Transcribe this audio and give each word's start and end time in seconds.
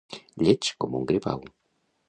Lleig 0.45 0.71
com 0.85 0.97
un 1.01 1.07
gripau. 1.13 1.47